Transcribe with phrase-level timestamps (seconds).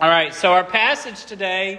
[0.00, 1.78] All right, so our passage today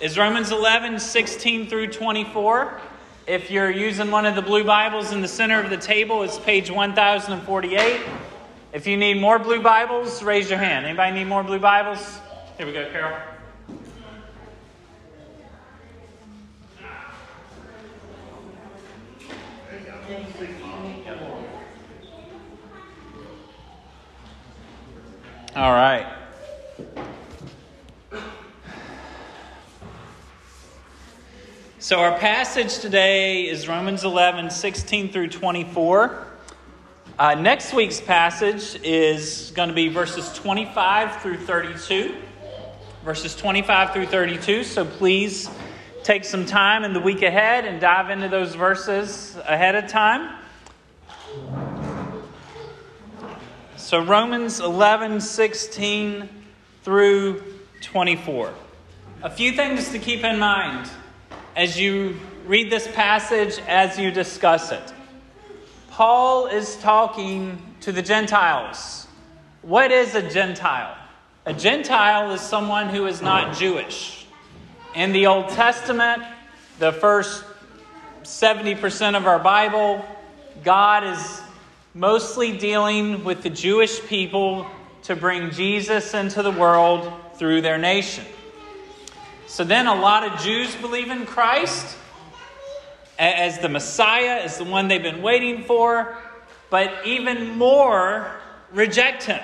[0.00, 2.80] is Romans 11, 16 through 24.
[3.26, 6.38] If you're using one of the blue Bibles in the center of the table, it's
[6.38, 8.00] page 1048.
[8.72, 10.86] If you need more blue Bibles, raise your hand.
[10.86, 12.20] Anybody need more blue Bibles?
[12.58, 13.18] Here we go, Carol.
[25.56, 26.06] All right.
[31.80, 36.26] So, our passage today is Romans 11, 16 through 24.
[37.16, 42.16] Uh, next week's passage is going to be verses 25 through 32.
[43.04, 44.64] Verses 25 through 32.
[44.64, 45.48] So, please
[46.02, 50.36] take some time in the week ahead and dive into those verses ahead of time.
[53.76, 56.28] So, Romans 11, 16
[56.82, 57.44] through
[57.82, 58.52] 24.
[59.22, 60.90] A few things to keep in mind
[61.58, 62.14] as you
[62.46, 64.92] read this passage, as you discuss it.
[65.90, 69.08] Paul is talking to the Gentiles.
[69.62, 70.96] What is a Gentile?
[71.46, 74.24] A Gentile is someone who is not Jewish.
[74.94, 76.22] In the Old Testament,
[76.78, 77.42] the first
[78.22, 80.06] 70% of our Bible,
[80.62, 81.42] God is
[81.92, 84.64] mostly dealing with the Jewish people
[85.02, 88.24] to bring Jesus into the world through their nation.
[89.48, 91.96] So then a lot of Jews believe in Christ
[93.18, 96.16] as the Messiah, as the one they've been waiting for,
[96.70, 98.30] but even more
[98.72, 99.42] reject him.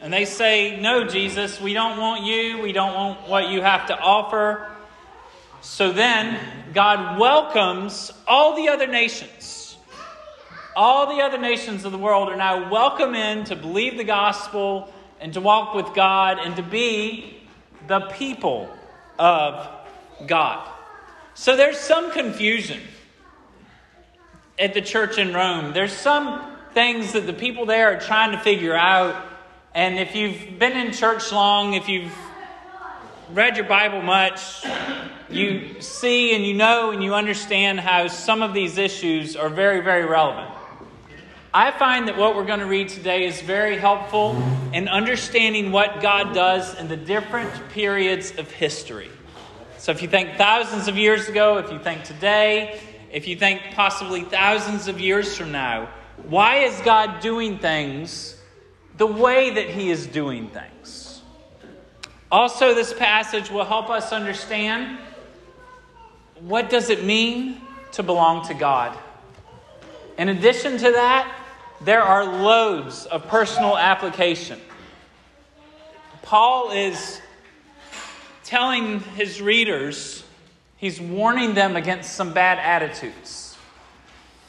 [0.00, 2.60] And they say, No, Jesus, we don't want you.
[2.60, 4.68] We don't want what you have to offer.
[5.60, 6.38] So then
[6.74, 9.58] God welcomes all the other nations
[10.78, 14.92] all the other nations of the world are now welcome in to believe the gospel
[15.20, 17.36] and to walk with God and to be
[17.88, 18.70] the people
[19.18, 19.68] of
[20.26, 20.68] God.
[21.34, 22.80] So there's some confusion
[24.58, 25.72] at the church in Rome.
[25.72, 29.24] There's some things that the people there are trying to figure out.
[29.74, 32.12] And if you've been in church long, if you've
[33.32, 34.64] read your Bible much,
[35.30, 39.80] you see and you know and you understand how some of these issues are very,
[39.80, 40.50] very relevant.
[41.52, 44.36] I find that what we're going to read today is very helpful
[44.74, 49.08] in understanding what God does in the different periods of history.
[49.78, 53.62] So, if you think thousands of years ago, if you think today, if you think
[53.74, 55.88] possibly thousands of years from now,
[56.24, 58.36] why is God doing things
[58.98, 61.22] the way that He is doing things?
[62.30, 64.98] Also, this passage will help us understand
[66.40, 68.98] what does it mean to belong to God.
[70.18, 71.32] In addition to that,
[71.80, 74.60] there are loads of personal application.
[76.22, 77.20] Paul is
[78.44, 80.24] telling his readers,
[80.76, 83.56] he's warning them against some bad attitudes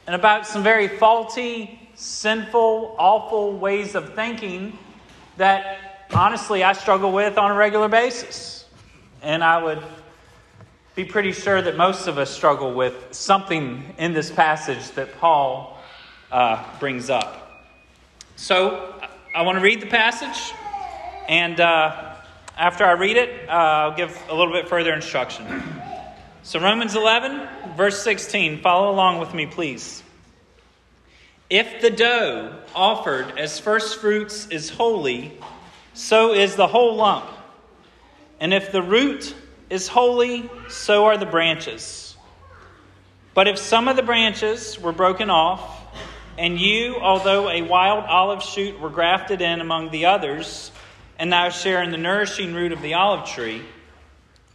[0.08, 4.78] and about some very faulty, sinful, awful ways of thinking
[5.38, 8.66] that honestly I struggle with on a regular basis.
[9.22, 9.84] And I would
[10.96, 15.79] be pretty sure that most of us struggle with something in this passage that Paul
[16.32, 17.68] uh, brings up.
[18.36, 18.96] So
[19.36, 20.54] I want to read the passage,
[21.28, 22.16] and uh,
[22.58, 25.64] after I read it, uh, I'll give a little bit further instruction.
[26.42, 30.04] So, Romans 11, verse 16, follow along with me, please.
[31.50, 35.38] If the dough offered as first fruits is holy,
[35.94, 37.30] so is the whole lump.
[38.40, 39.36] And if the root
[39.70, 42.16] is holy, so are the branches.
[43.34, 45.79] But if some of the branches were broken off,
[46.40, 50.72] and you, although a wild olive shoot, were grafted in among the others,
[51.20, 53.62] and now share in the nourishing root of the olive tree,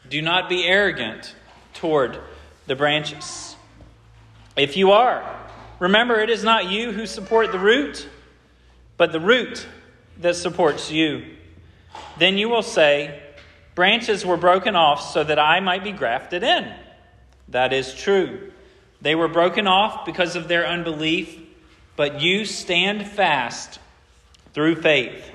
[0.09, 1.35] do not be arrogant
[1.75, 2.19] toward
[2.67, 3.55] the branches.
[4.57, 5.39] If you are,
[5.79, 8.09] remember it is not you who support the root,
[8.97, 9.67] but the root
[10.21, 11.23] that supports you.
[12.19, 13.21] Then you will say,
[13.75, 16.73] Branches were broken off so that I might be grafted in.
[17.49, 18.53] That is true.
[19.03, 21.44] They were broken off because of their unbelief
[21.97, 23.79] but you stand fast
[24.53, 25.31] through faith.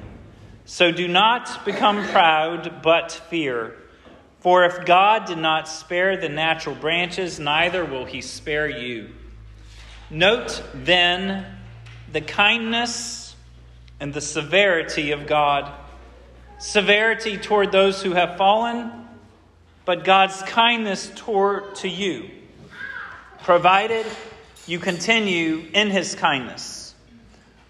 [0.65, 3.75] So do not become proud, but fear.
[4.39, 9.09] For if God did not spare the natural branches, neither will he spare you.
[10.09, 11.45] Note then
[12.11, 13.35] the kindness
[14.00, 15.71] and the severity of God.
[16.57, 18.91] Severity toward those who have fallen,
[19.85, 22.29] but God's kindness toward to you,
[23.44, 24.05] provided
[24.69, 26.94] you continue in his kindness.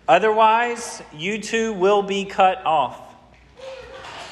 [0.06, 3.00] Otherwise, you too will be cut off.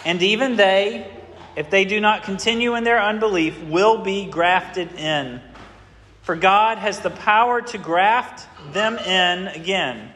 [0.03, 1.09] And even they,
[1.55, 5.39] if they do not continue in their unbelief, will be grafted in.
[6.23, 10.11] For God has the power to graft them in again.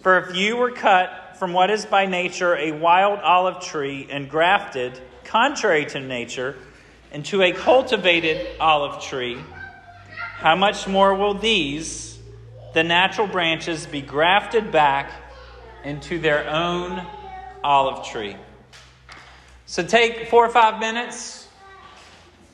[0.00, 4.30] For if you were cut from what is by nature a wild olive tree and
[4.30, 6.56] grafted, contrary to nature,
[7.12, 9.38] into a cultivated olive tree,
[10.38, 12.16] how much more will these,
[12.72, 15.10] the natural branches, be grafted back
[15.82, 17.04] into their own
[17.64, 18.36] olive tree?
[19.66, 21.48] So take four or five minutes,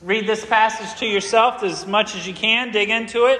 [0.01, 3.39] read this passage to yourself as much as you can, dig into it,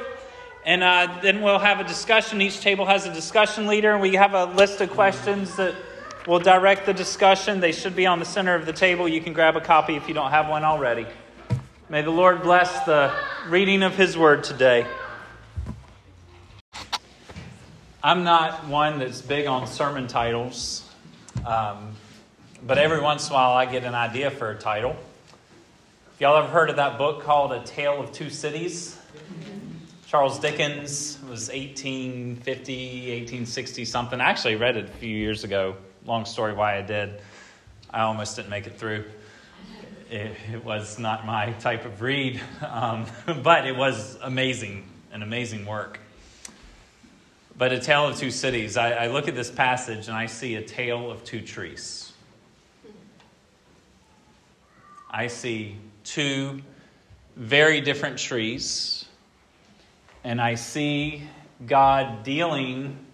[0.63, 2.39] and uh, then we'll have a discussion.
[2.39, 5.73] Each table has a discussion leader, and we have a list of questions that
[6.27, 7.61] will direct the discussion.
[7.61, 9.09] They should be on the center of the table.
[9.09, 11.07] You can grab a copy if you don't have one already.
[11.89, 13.11] May the Lord bless the
[13.47, 14.87] reading of His word today.
[18.03, 20.89] I'm not one that's big on sermon titles.
[21.45, 21.93] Um,
[22.65, 24.95] but every once in a while I get an idea for a title.
[26.15, 28.97] If Y'all ever heard of that book called A Tale of Two Cities?
[30.07, 34.21] Charles Dickens was 1850, 1860 something.
[34.21, 35.75] I actually read it a few years ago.
[36.05, 37.21] Long story why I did.
[37.91, 39.05] I almost didn't make it through.
[40.15, 43.05] It, it was not my type of read, um,
[43.43, 45.99] but it was amazing, an amazing work.
[47.57, 50.55] But A Tale of Two Cities, I, I look at this passage and I see
[50.55, 52.13] a tale of two trees.
[55.11, 55.75] I see
[56.05, 56.61] two
[57.35, 59.03] very different trees,
[60.23, 61.23] and I see
[61.67, 63.05] God dealing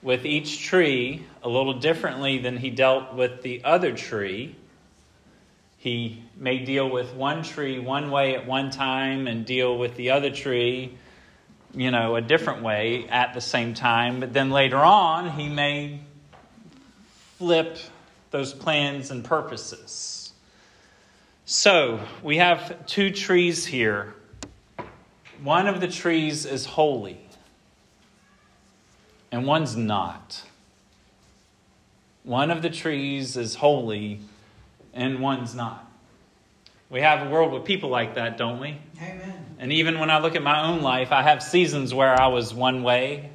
[0.00, 4.56] with each tree a little differently than he dealt with the other tree.
[5.76, 10.10] He may deal with one tree one way at one time and deal with the
[10.10, 10.96] other tree,
[11.74, 14.18] you know, a different way at the same time.
[14.18, 16.00] But then later on, he may
[17.36, 17.76] flip
[18.30, 20.32] those plans and purposes.
[21.44, 24.14] So, we have two trees here.
[25.42, 27.18] One of the trees is holy,
[29.32, 30.42] and one's not.
[32.22, 34.20] One of the trees is holy,
[34.94, 35.89] and one's not.
[36.90, 38.76] We have a world with people like that, don't we?
[39.00, 39.46] Amen.
[39.60, 42.52] And even when I look at my own life, I have seasons where I was
[42.52, 43.30] one way,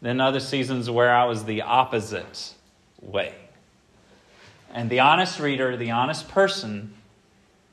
[0.00, 2.54] then other seasons where I was the opposite
[3.02, 3.34] way.
[4.72, 6.94] And the honest reader, the honest person,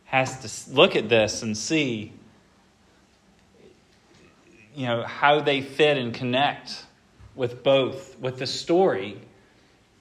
[0.06, 2.12] has to look at this and see
[4.76, 6.86] you know how they fit and connect
[7.34, 9.18] with both with the story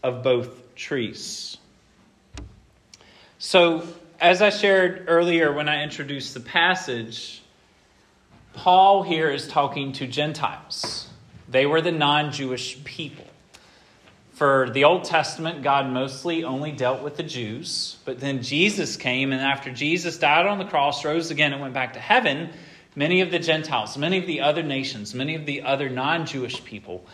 [0.02, 1.56] of both trees
[3.38, 3.86] so
[4.20, 7.42] as i shared earlier when i introduced the passage
[8.52, 11.08] paul here is talking to gentiles
[11.48, 13.24] they were the non-jewish people
[14.40, 17.98] for the Old Testament, God mostly only dealt with the Jews.
[18.06, 21.74] But then Jesus came, and after Jesus died on the cross, rose again, and went
[21.74, 22.48] back to heaven,
[22.96, 26.64] many of the Gentiles, many of the other nations, many of the other non Jewish
[26.64, 27.04] people,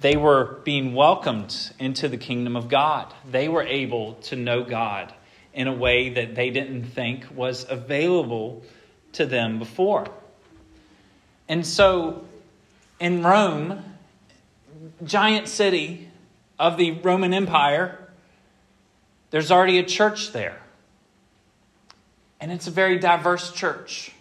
[0.00, 3.14] they were being welcomed into the kingdom of God.
[3.30, 5.14] They were able to know God
[5.54, 8.62] in a way that they didn't think was available
[9.12, 10.08] to them before.
[11.48, 12.24] And so
[12.98, 13.84] in Rome,
[15.04, 16.08] giant city,
[16.62, 17.98] of the Roman Empire,
[19.30, 20.60] there's already a church there.
[22.40, 24.12] And it's a very diverse church.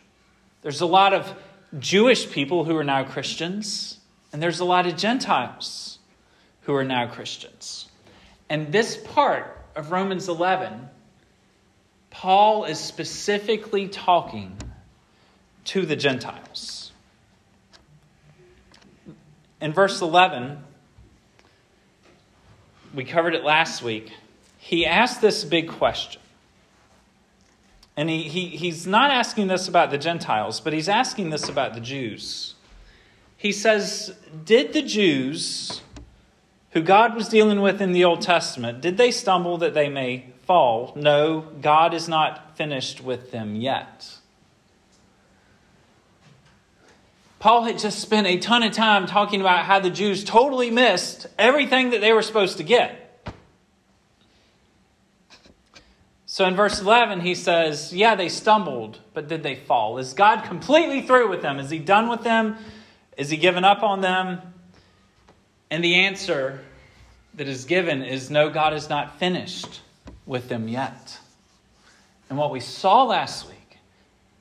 [0.63, 1.31] There's a lot of
[1.77, 3.99] Jewish people who are now Christians,
[4.33, 5.99] and there's a lot of Gentiles
[6.61, 7.89] who are now Christians.
[8.49, 10.89] And this part of Romans 11,
[12.11, 14.55] Paul is specifically talking
[15.65, 16.91] to the Gentiles.
[19.59, 20.63] In verse 11,
[22.93, 24.11] we covered it last week.
[24.57, 26.21] He asked this big question.
[27.97, 31.73] And he, he, he's not asking this about the Gentiles, but he's asking this about
[31.73, 32.55] the Jews.
[33.37, 34.15] He says,
[34.45, 35.81] Did the Jews
[36.71, 40.30] who God was dealing with in the Old Testament, did they stumble that they may
[40.51, 40.91] fall?
[40.97, 44.17] No, God is not finished with them yet.
[47.39, 51.25] Paul had just spent a ton of time talking about how the Jews totally missed
[51.39, 53.33] everything that they were supposed to get.
[56.25, 59.99] So in verse 11, he says, Yeah, they stumbled, but did they fall?
[59.99, 61.59] Is God completely through with them?
[61.59, 62.57] Is he done with them?
[63.15, 64.41] Is he given up on them?
[65.69, 66.59] And the answer
[67.35, 69.79] that is given is no, God is not finished
[70.31, 71.19] with them yet.
[72.29, 73.77] And what we saw last week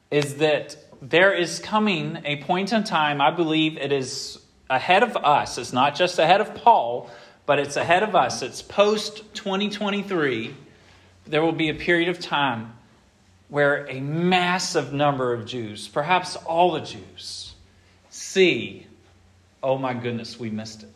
[0.09, 4.39] is that there is coming a point in time, I believe it is
[4.71, 5.59] ahead of us.
[5.59, 7.11] It's not just ahead of Paul,
[7.45, 8.41] but it's ahead of us.
[8.41, 10.55] It's post 2023,
[11.27, 12.73] there will be a period of time
[13.49, 17.53] where a massive number of Jews, perhaps all the Jews,
[18.11, 18.87] see,
[19.61, 20.91] oh my goodness, we missed it.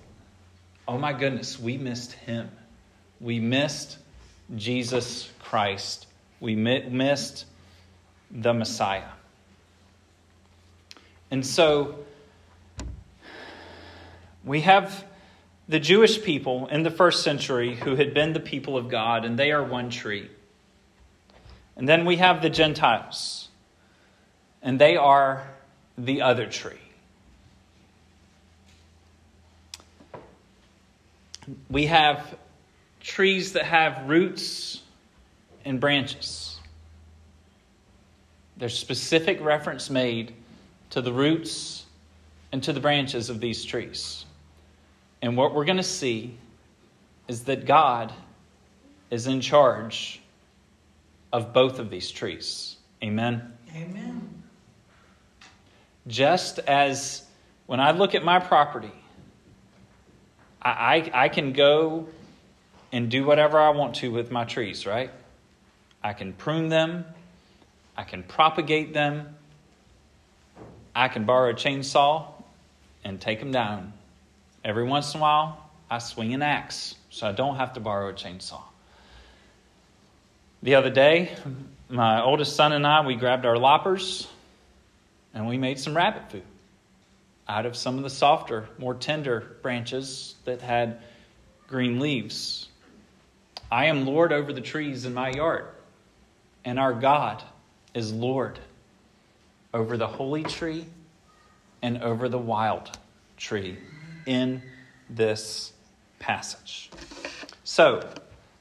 [0.86, 2.48] Oh my goodness, we missed him.
[3.20, 3.98] We missed
[4.54, 6.06] Jesus Christ.
[6.40, 7.46] We missed
[8.30, 9.08] the Messiah.
[11.30, 11.98] And so
[14.44, 15.04] we have
[15.68, 19.38] the Jewish people in the first century who had been the people of God, and
[19.38, 20.30] they are one tree.
[21.76, 23.48] And then we have the Gentiles,
[24.62, 25.48] and they are
[25.96, 26.76] the other tree.
[31.70, 32.36] We have
[33.04, 34.80] trees that have roots
[35.64, 36.58] and branches.
[38.56, 40.32] There's specific reference made
[40.90, 41.84] to the roots
[42.50, 44.24] and to the branches of these trees.
[45.20, 46.36] And what we're going to see
[47.28, 48.12] is that God
[49.10, 50.22] is in charge
[51.32, 52.76] of both of these trees.
[53.02, 53.52] Amen.
[53.76, 54.42] Amen.
[56.06, 57.26] Just as
[57.66, 58.92] when I look at my property,
[60.62, 60.70] I,
[61.14, 62.06] I, I can go
[62.94, 65.10] and do whatever I want to with my trees, right?
[66.00, 67.04] I can prune them,
[67.96, 69.34] I can propagate them,
[70.94, 72.28] I can borrow a chainsaw
[73.02, 73.94] and take them down.
[74.64, 78.10] Every once in a while, I swing an axe so I don't have to borrow
[78.10, 78.62] a chainsaw.
[80.62, 81.34] The other day,
[81.88, 84.28] my oldest son and I, we grabbed our loppers
[85.34, 86.44] and we made some rabbit food
[87.48, 91.00] out of some of the softer, more tender branches that had
[91.66, 92.68] green leaves.
[93.70, 95.66] I am Lord over the trees in my yard,
[96.64, 97.42] and our God
[97.94, 98.58] is Lord
[99.72, 100.86] over the holy tree
[101.82, 102.96] and over the wild
[103.36, 103.76] tree
[104.26, 104.62] in
[105.10, 105.72] this
[106.18, 106.90] passage.
[107.64, 108.08] So,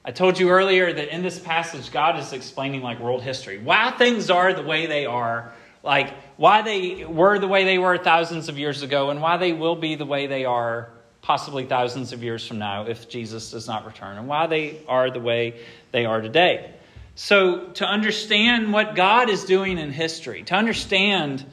[0.06, 3.92] I told you earlier that in this passage, God is explaining like world history, why
[3.92, 8.50] things are the way they are, like why they were the way they were thousands
[8.50, 10.90] of years ago, and why they will be the way they are
[11.24, 15.10] possibly thousands of years from now if Jesus does not return, and why they are
[15.10, 15.60] the way
[15.92, 16.72] they are today.
[17.16, 21.46] So, to understand what God is doing in history, to understand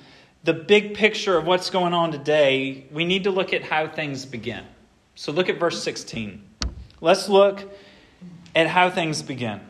[0.42, 4.26] the big picture of what's going on today, we need to look at how things
[4.26, 4.64] begin.
[5.14, 6.42] So, look at verse 16.
[7.00, 7.62] Let's look
[8.56, 9.60] at how things begin.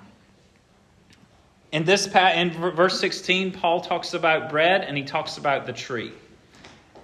[1.73, 6.12] In this in verse 16, Paul talks about bread and he talks about the tree.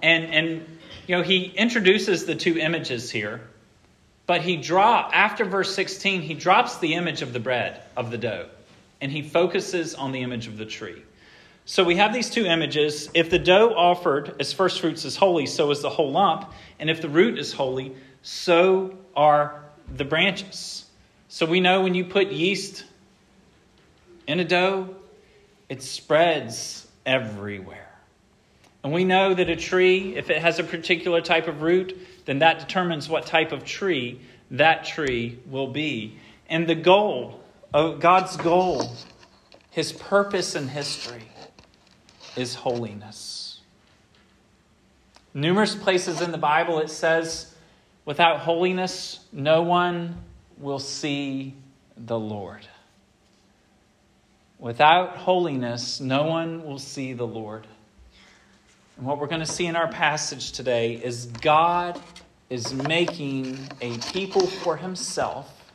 [0.01, 0.76] And and
[1.07, 3.41] you know, he introduces the two images here,
[4.25, 8.17] but he draw after verse 16, he drops the image of the bread, of the
[8.17, 8.49] dough,
[8.99, 11.01] and he focuses on the image of the tree.
[11.63, 13.09] So we have these two images.
[13.13, 16.89] If the dough offered as first fruits is holy, so is the whole lump, and
[16.89, 19.63] if the root is holy, so are
[19.95, 20.85] the branches.
[21.29, 22.83] So we know when you put yeast
[24.27, 24.95] in a dough,
[25.69, 27.86] it spreads everywhere.
[28.87, 32.39] And we know that a tree, if it has a particular type of root, then
[32.39, 36.17] that determines what type of tree that tree will be.
[36.49, 37.41] And the goal,
[37.73, 38.89] of God's goal,
[39.71, 41.27] his purpose in history,
[42.37, 43.59] is holiness.
[45.33, 47.53] Numerous places in the Bible it says,
[48.05, 50.17] without holiness, no one
[50.57, 51.55] will see
[51.97, 52.65] the Lord.
[54.59, 57.67] Without holiness, no one will see the Lord.
[58.97, 62.01] And what we're going to see in our passage today is God
[62.49, 65.71] is making a people for himself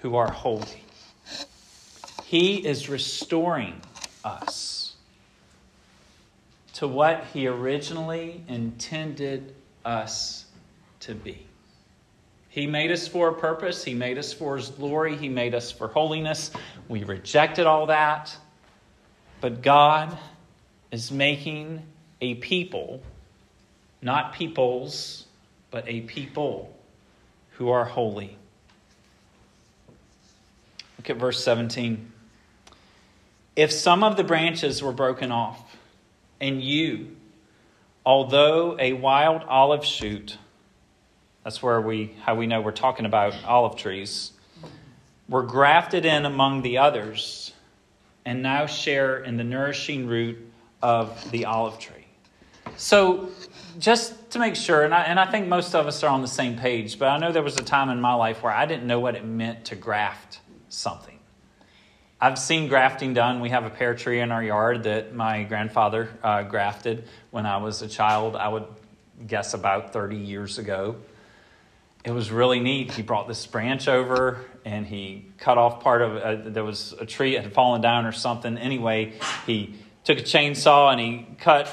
[0.00, 0.84] who are holy.
[2.24, 3.80] He is restoring
[4.22, 4.94] us
[6.74, 9.54] to what he originally intended
[9.84, 10.44] us
[11.00, 11.46] to be.
[12.50, 13.82] He made us for a purpose.
[13.82, 15.16] He made us for His glory.
[15.16, 16.50] He made us for holiness.
[16.88, 18.36] We rejected all that.
[19.40, 20.18] But God
[20.90, 21.82] is making
[22.20, 23.02] a people,
[24.02, 25.26] not peoples,
[25.70, 26.74] but a people
[27.52, 28.36] who are holy.
[30.98, 32.12] Look at verse 17.
[33.56, 35.76] If some of the branches were broken off,
[36.40, 37.16] and you,
[38.04, 40.38] although a wild olive shoot,
[41.44, 44.32] that's where we how we know we're talking about olive trees,
[45.28, 47.52] were grafted in among the others,
[48.24, 50.49] and now share in the nourishing root
[50.82, 52.06] of the olive tree.
[52.76, 53.30] So,
[53.78, 56.28] just to make sure, and I, and I think most of us are on the
[56.28, 58.86] same page, but I know there was a time in my life where I didn't
[58.86, 61.18] know what it meant to graft something.
[62.20, 63.40] I've seen grafting done.
[63.40, 67.56] We have a pear tree in our yard that my grandfather uh, grafted when I
[67.56, 68.66] was a child, I would
[69.26, 70.96] guess about 30 years ago.
[72.04, 72.92] It was really neat.
[72.92, 77.06] He brought this branch over and he cut off part of uh, there was a
[77.06, 78.58] tree that had fallen down or something.
[78.58, 79.14] Anyway,
[79.46, 81.68] he took a chainsaw and he cut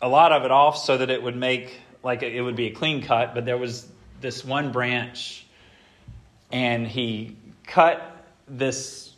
[0.00, 2.70] a lot of it off so that it would make like it would be a
[2.72, 3.34] clean cut.
[3.34, 3.88] But there was
[4.20, 5.46] this one branch,
[6.52, 8.02] and he cut
[8.46, 9.12] this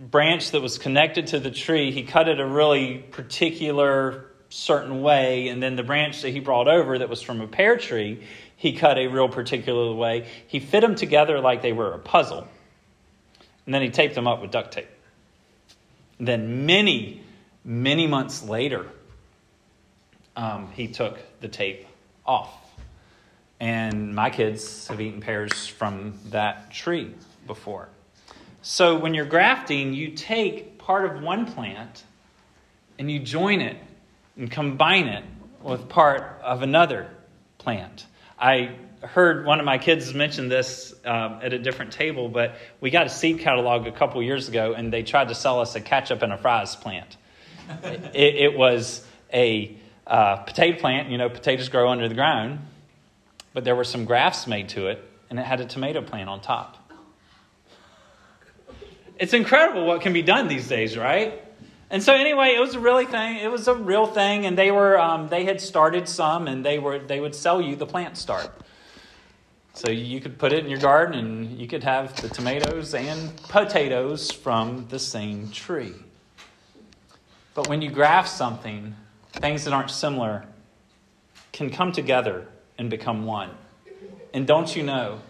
[0.00, 1.90] branch that was connected to the tree.
[1.90, 6.68] He cut it a really particular certain way, and then the branch that he brought
[6.68, 8.22] over that was from a pear tree,
[8.56, 10.26] he cut a real particular way.
[10.46, 12.46] He fit them together like they were a puzzle.
[13.64, 14.88] And then he taped them up with duct tape.
[16.18, 17.22] And then many,
[17.64, 18.86] many months later,
[20.36, 21.86] um, he took the tape
[22.26, 22.54] off.
[23.58, 27.14] And my kids have eaten pears from that tree
[27.46, 27.88] before.
[28.62, 32.04] So when you're grafting, you take part of one plant
[32.98, 33.76] and you join it
[34.36, 35.24] and combine it
[35.62, 37.10] with part of another
[37.58, 38.06] plant.
[38.38, 42.90] I heard one of my kids mention this um, at a different table, but we
[42.90, 45.80] got a seed catalog a couple years ago, and they tried to sell us a
[45.80, 47.16] ketchup and a fries plant.
[48.14, 51.10] it, it, was a uh, potato plant.
[51.10, 52.60] You know, potatoes grow under the ground,
[53.52, 56.40] but there were some grafts made to it, and it had a tomato plant on
[56.40, 56.76] top.
[59.18, 61.44] It's incredible what can be done these days, right?
[61.90, 63.36] And so anyway, it was a really thing.
[63.36, 66.78] It was a real thing, and they were um, they had started some, and they
[66.78, 68.50] were they would sell you the plant start.
[69.74, 73.36] So you could put it in your garden, and you could have the tomatoes and
[73.48, 75.94] potatoes from the same tree.
[77.60, 78.96] But when you graft something,
[79.32, 80.46] things that aren't similar
[81.52, 82.48] can come together
[82.78, 83.50] and become one.
[84.32, 85.20] And don't you know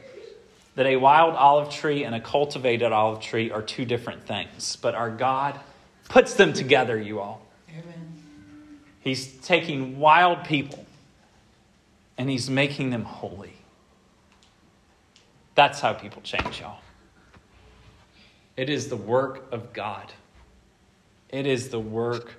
[0.77, 4.77] that a wild olive tree and a cultivated olive tree are two different things?
[4.77, 5.59] But our God
[6.09, 7.45] puts them together, you all.
[7.69, 8.15] Amen.
[9.01, 10.87] He's taking wild people
[12.17, 13.55] and he's making them holy.
[15.57, 16.79] That's how people change, y'all.
[18.57, 20.13] It is the work of God.
[21.33, 22.35] It is the work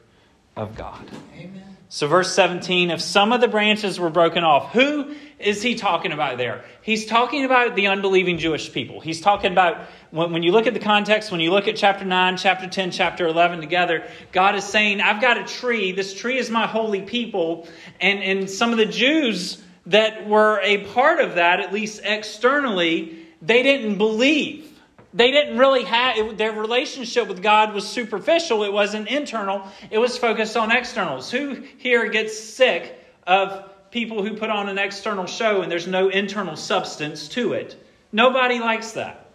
[0.56, 1.10] of God.
[1.38, 1.77] Amen.
[1.93, 6.13] So, verse 17 if some of the branches were broken off, who is he talking
[6.13, 6.63] about there?
[6.82, 9.01] He's talking about the unbelieving Jewish people.
[9.01, 12.06] He's talking about, when, when you look at the context, when you look at chapter
[12.06, 15.91] 9, chapter 10, chapter 11 together, God is saying, I've got a tree.
[15.91, 17.67] This tree is my holy people.
[17.99, 23.17] And, and some of the Jews that were a part of that, at least externally,
[23.41, 24.70] they didn't believe
[25.13, 28.63] they didn't really have their relationship with God was superficial.
[28.63, 29.67] It wasn't internal.
[29.89, 31.30] It was focused on externals.
[31.30, 32.97] Who here gets sick
[33.28, 37.76] of people who put on an external show and there's no internal substance to it?
[38.12, 39.28] Nobody likes that.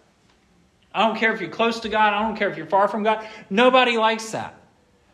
[0.95, 2.15] I don't care if you're close to God.
[2.15, 3.27] I don't care if you're far from God.
[3.51, 4.55] Nobody likes that.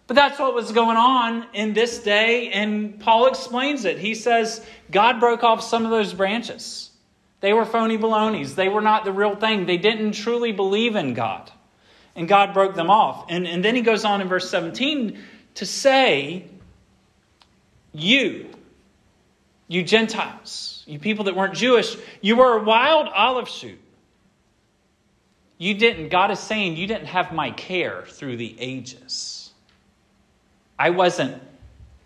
[0.07, 3.99] But that's what was going on in this day, and Paul explains it.
[3.99, 6.92] He says God broke off some of those branches.
[7.43, 8.55] They were phony balonies.
[8.55, 9.67] They were not the real thing.
[9.67, 11.51] They didn't truly believe in God.
[12.15, 13.27] And God broke them off.
[13.29, 15.19] And, and then he goes on in verse 17
[15.57, 16.45] to say,
[17.93, 18.49] You,
[19.67, 23.81] you Gentiles, you people that weren't Jewish, you were a wild olive shoot.
[25.59, 29.51] You didn't, God is saying, you didn't have my care through the ages.
[30.79, 31.43] I wasn't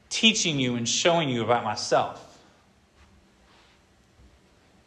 [0.08, 2.25] teaching you and showing you about myself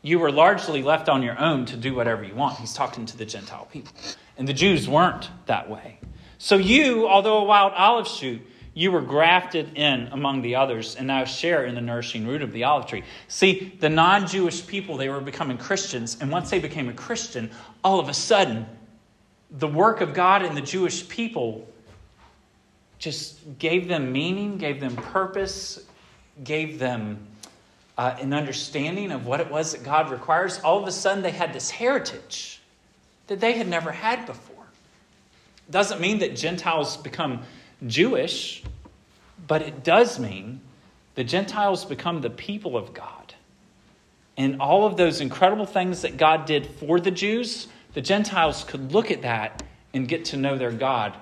[0.02, 2.58] you were largely left on your own to do whatever you want.
[2.58, 3.94] He's talking to the Gentile people.
[4.38, 6.00] And the Jews weren't that way.
[6.38, 8.42] So you, although a wild olive shoot,
[8.74, 12.54] you were grafted in among the others and now share in the nourishing root of
[12.54, 13.04] the olive tree.
[13.28, 16.18] See, the non Jewish people, they were becoming Christians.
[16.22, 17.52] And once they became a Christian,
[17.84, 18.66] all of a sudden,
[19.52, 21.68] the work of God and the Jewish people
[23.00, 25.84] just gave them meaning, gave them purpose,
[26.44, 27.28] gave them
[28.00, 31.32] uh, an understanding of what it was that God requires, all of a sudden they
[31.32, 32.62] had this heritage
[33.28, 34.56] that they had never had before.
[35.70, 37.42] Doesn't mean that Gentiles become
[37.86, 38.64] Jewish,
[39.46, 40.62] but it does mean
[41.16, 43.34] the Gentiles become the people of God.
[44.38, 48.94] And all of those incredible things that God did for the Jews, the Gentiles could
[48.94, 49.62] look at that
[49.94, 51.18] and get to know their God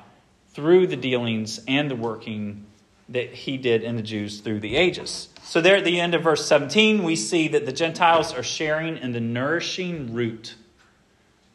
[0.50, 2.67] through the dealings and the working
[3.10, 5.30] that he did in the Jews through the ages.
[5.44, 8.98] So, there at the end of verse 17, we see that the Gentiles are sharing
[8.98, 10.56] in the nourishing root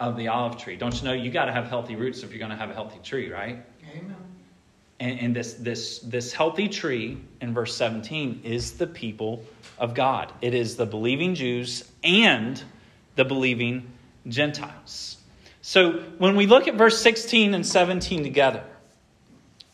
[0.00, 0.76] of the olive tree.
[0.76, 2.74] Don't you know you got to have healthy roots if you're going to have a
[2.74, 3.64] healthy tree, right?
[3.94, 4.16] Amen.
[4.98, 9.44] And, and this, this, this healthy tree in verse 17 is the people
[9.78, 10.32] of God.
[10.40, 12.62] It is the believing Jews and
[13.16, 13.92] the believing
[14.26, 15.18] Gentiles.
[15.60, 18.64] So when we look at verse 16 and 17 together,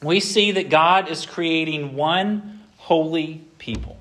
[0.02, 3.96] we see that God is creating one holy people.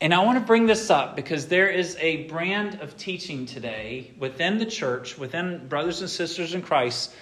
[0.00, 4.12] And I want to bring this up because there is a brand of teaching today
[4.18, 7.14] within the church, within brothers and sisters in Christ.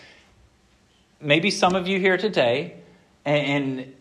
[1.20, 2.74] Maybe some of you here today,
[3.24, 3.94] and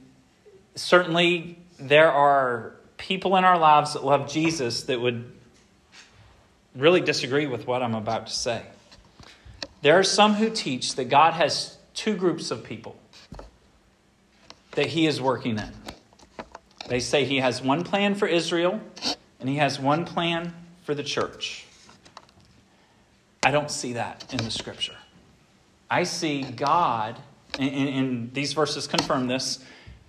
[0.76, 5.32] certainly there are people in our lives that love Jesus that would
[6.76, 8.64] really disagree with what I'm about to say.
[9.84, 12.96] There are some who teach that God has two groups of people
[14.72, 15.72] that He is working in.
[16.88, 18.82] They say He has one plan for Israel
[19.40, 20.54] and He has one plan
[20.84, 21.66] for the church.
[23.44, 24.96] I don't see that in the scripture.
[25.90, 27.20] I see God,
[27.60, 29.60] and, and these verses confirm this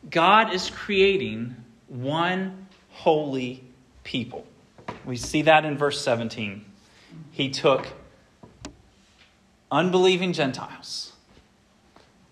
[0.08, 1.56] God is creating
[1.88, 3.64] one holy
[4.04, 4.46] people.
[5.04, 6.64] We see that in verse 17.
[7.32, 7.88] He took
[9.70, 11.13] unbelieving Gentiles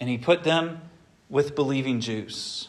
[0.03, 0.81] and he put them
[1.31, 2.69] with believing Jews.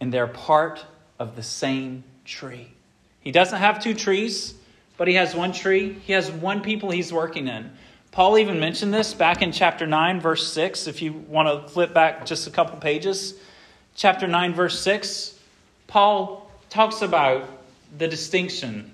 [0.00, 0.84] And they're part
[1.16, 2.72] of the same tree.
[3.20, 4.54] He doesn't have two trees,
[4.96, 5.92] but he has one tree.
[5.92, 7.70] He has one people he's working in.
[8.10, 10.88] Paul even mentioned this back in chapter 9, verse 6.
[10.88, 13.34] If you want to flip back just a couple pages,
[13.94, 15.38] chapter 9, verse 6,
[15.86, 17.48] Paul talks about
[17.96, 18.92] the distinction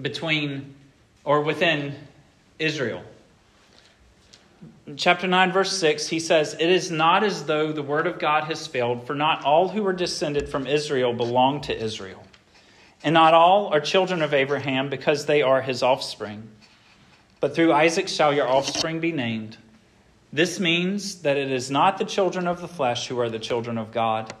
[0.00, 0.72] between
[1.24, 1.96] or within
[2.60, 3.02] Israel.
[4.92, 8.18] In chapter 9, verse 6, he says, It is not as though the word of
[8.18, 12.22] God has failed, for not all who are descended from Israel belong to Israel.
[13.02, 16.46] And not all are children of Abraham because they are his offspring.
[17.40, 19.56] But through Isaac shall your offspring be named.
[20.30, 23.78] This means that it is not the children of the flesh who are the children
[23.78, 24.34] of God,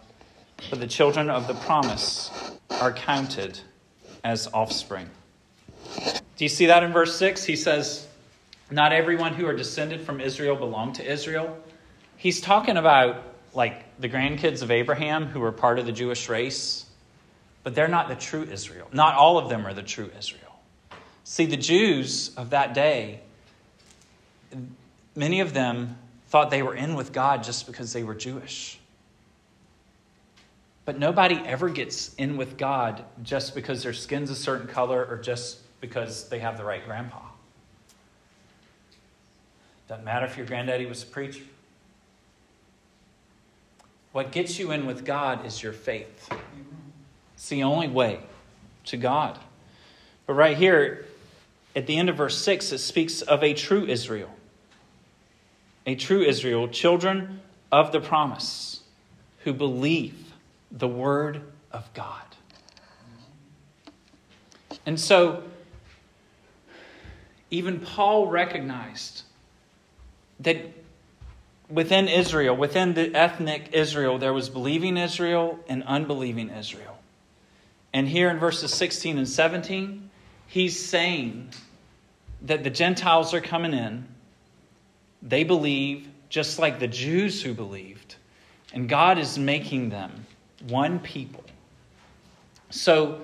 [0.68, 2.30] but the children of the promise
[2.72, 3.58] are counted
[4.22, 5.08] as offspring.
[6.36, 7.42] Do you see that in verse 6?
[7.42, 8.06] He says,
[8.72, 11.58] Not everyone who are descended from Israel belong to Israel.
[12.16, 16.86] He's talking about like the grandkids of Abraham who were part of the Jewish race,
[17.64, 18.88] but they're not the true Israel.
[18.90, 20.58] Not all of them are the true Israel.
[21.24, 23.20] See, the Jews of that day,
[25.14, 28.78] many of them thought they were in with God just because they were Jewish.
[30.86, 35.18] But nobody ever gets in with God just because their skin's a certain color or
[35.18, 37.20] just because they have the right grandpa.
[39.92, 41.42] Doesn't matter if your granddaddy was a preacher.
[44.12, 46.32] What gets you in with God is your faith.
[47.34, 48.20] It's the only way
[48.86, 49.38] to God.
[50.26, 51.04] But right here,
[51.76, 54.30] at the end of verse 6, it speaks of a true Israel.
[55.84, 58.80] A true Israel, children of the promise,
[59.40, 60.32] who believe
[60.70, 62.24] the Word of God.
[64.86, 65.42] And so,
[67.50, 69.24] even Paul recognized
[70.42, 70.58] that
[71.68, 76.98] within Israel, within the ethnic Israel, there was believing Israel and unbelieving Israel.
[77.92, 80.10] And here in verses 16 and 17,
[80.46, 81.50] he's saying
[82.42, 84.06] that the Gentiles are coming in.
[85.22, 88.16] They believe just like the Jews who believed.
[88.72, 90.26] And God is making them
[90.68, 91.44] one people.
[92.70, 93.20] So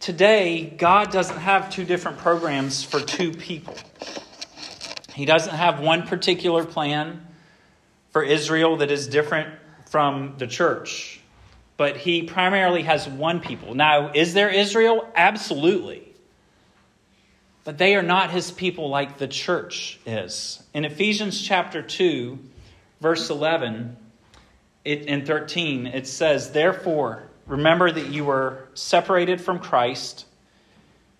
[0.00, 3.76] today, God doesn't have two different programs for two people.
[5.14, 7.26] He doesn't have one particular plan
[8.10, 9.54] for Israel that is different
[9.90, 11.20] from the church,
[11.76, 13.74] but he primarily has one people.
[13.74, 15.08] Now, is there Israel?
[15.14, 16.02] Absolutely.
[17.62, 20.62] But they are not his people like the church is.
[20.74, 22.38] In Ephesians chapter 2,
[23.00, 23.96] verse 11,
[24.84, 30.26] it, in 13, it says, Therefore, remember that you were separated from Christ.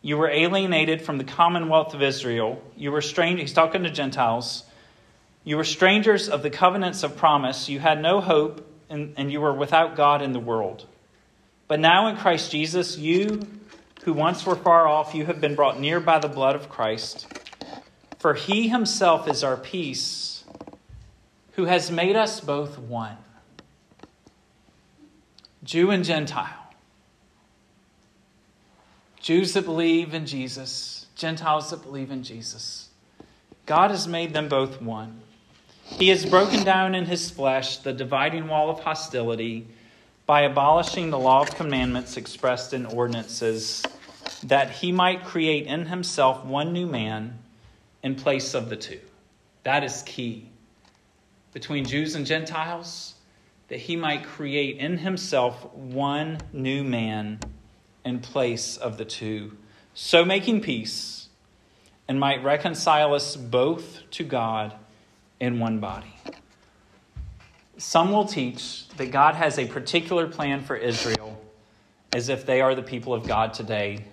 [0.04, 2.62] You were alienated from the commonwealth of Israel.
[2.76, 3.40] You were strange.
[3.40, 4.64] He's talking to Gentiles.
[5.44, 7.70] You were strangers of the covenants of promise.
[7.70, 10.84] You had no hope, and, and you were without God in the world.
[11.68, 13.46] But now in Christ Jesus, you
[14.02, 17.26] who once were far off, you have been brought near by the blood of Christ.
[18.18, 20.44] For he himself is our peace,
[21.52, 23.16] who has made us both one
[25.62, 26.63] Jew and Gentile.
[29.24, 32.90] Jews that believe in Jesus, Gentiles that believe in Jesus.
[33.64, 35.22] God has made them both one.
[35.87, 39.66] He has broken down in his flesh the dividing wall of hostility
[40.26, 43.82] by abolishing the law of commandments expressed in ordinances,
[44.42, 47.38] that he might create in himself one new man
[48.02, 49.00] in place of the two.
[49.62, 50.50] That is key.
[51.54, 53.14] Between Jews and Gentiles,
[53.68, 57.38] that he might create in himself one new man
[58.04, 59.56] in place of the two,
[59.94, 61.28] so making peace,
[62.06, 64.74] and might reconcile us both to God
[65.40, 66.14] in one body.
[67.76, 71.40] Some will teach that God has a particular plan for Israel,
[72.12, 74.04] as if they are the people of God today.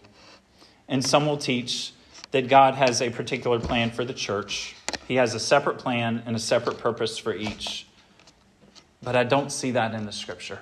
[0.88, 1.94] And some will teach
[2.32, 4.76] that God has a particular plan for the church.
[5.08, 7.86] He has a separate plan and a separate purpose for each.
[9.04, 10.60] But I don't see that in the scripture.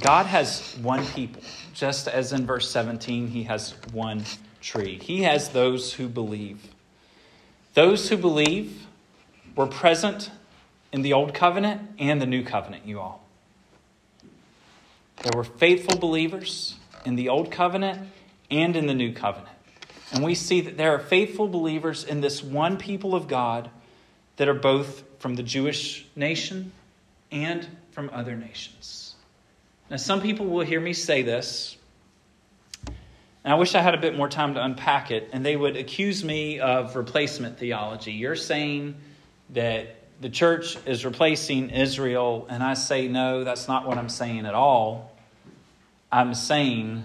[0.00, 1.42] God has one people,
[1.72, 4.24] just as in verse 17, he has one
[4.60, 4.98] tree.
[5.02, 6.68] He has those who believe.
[7.74, 8.86] Those who believe
[9.56, 10.30] were present
[10.92, 13.24] in the Old Covenant and the New Covenant, you all.
[15.22, 18.08] There were faithful believers in the Old Covenant
[18.50, 19.56] and in the New Covenant.
[20.12, 23.70] And we see that there are faithful believers in this one people of God
[24.36, 26.72] that are both from the Jewish nation
[27.30, 29.11] and from other nations.
[29.92, 31.76] Now, some people will hear me say this,
[32.86, 35.76] and I wish I had a bit more time to unpack it, and they would
[35.76, 38.12] accuse me of replacement theology.
[38.12, 38.94] You're saying
[39.50, 44.46] that the church is replacing Israel, and I say, no, that's not what I'm saying
[44.46, 45.14] at all.
[46.10, 47.02] I'm saying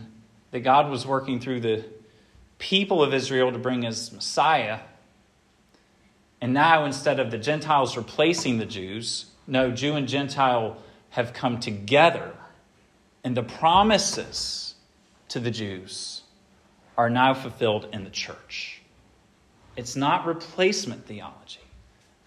[0.51, 1.83] that God was working through the
[2.57, 4.79] people of Israel to bring his Messiah.
[6.39, 10.77] And now, instead of the Gentiles replacing the Jews, no, Jew and Gentile
[11.09, 12.31] have come together,
[13.27, 14.75] and the promises
[15.27, 16.21] to the Jews
[16.97, 18.81] are now fulfilled in the church.
[19.75, 21.59] It's not replacement theology,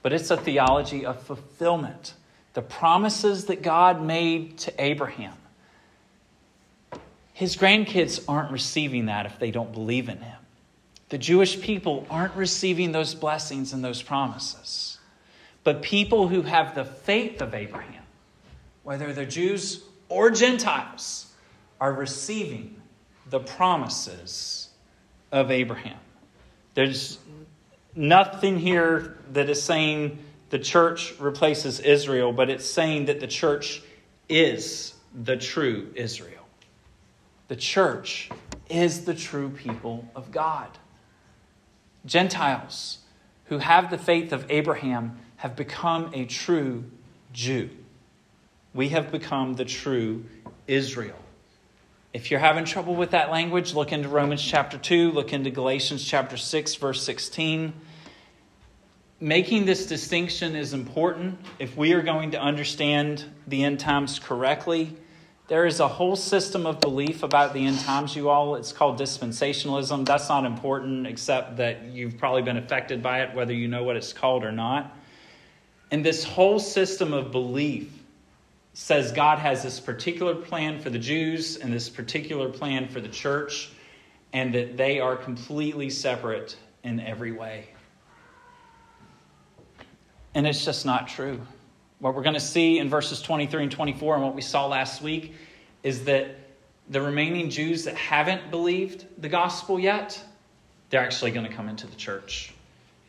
[0.03, 2.13] but it's a theology of fulfillment.
[2.53, 5.33] The promises that God made to Abraham
[7.33, 10.37] his grandkids aren't receiving that if they don't believe in him.
[11.09, 14.99] The Jewish people aren't receiving those blessings and those promises.
[15.65, 18.03] But people who have the faith of Abraham,
[18.83, 21.33] whether they're Jews or Gentiles,
[21.81, 22.77] are receiving
[23.31, 24.69] the promises
[25.33, 25.97] of Abraham.
[26.75, 27.19] There's
[27.95, 30.19] nothing here that is saying
[30.51, 33.83] the church replaces Israel, but it's saying that the church
[34.29, 36.47] is the true Israel.
[37.49, 38.29] The church
[38.69, 40.69] is the true people of God.
[42.05, 42.99] Gentiles
[43.47, 46.85] who have the faith of Abraham have become a true
[47.33, 47.71] Jew.
[48.75, 50.25] We have become the true
[50.67, 51.19] Israel.
[52.13, 56.05] If you're having trouble with that language, look into Romans chapter 2, look into Galatians
[56.05, 57.73] chapter 6, verse 16.
[59.21, 64.97] Making this distinction is important if we are going to understand the end times correctly
[65.51, 68.55] there is a whole system of belief about the end times, you all.
[68.55, 70.07] It's called dispensationalism.
[70.07, 73.97] That's not important, except that you've probably been affected by it, whether you know what
[73.97, 74.97] it's called or not.
[75.91, 77.93] And this whole system of belief
[78.73, 83.09] says God has this particular plan for the Jews and this particular plan for the
[83.09, 83.71] church,
[84.33, 87.69] and that they are completely separate in every way.
[90.35, 91.41] And it's just not true.
[91.99, 95.03] What we're going to see in verses 23 and 24 and what we saw last
[95.03, 95.35] week
[95.83, 96.37] is that
[96.89, 100.23] the remaining Jews that haven't believed the gospel yet,
[100.89, 102.53] they're actually going to come into the church.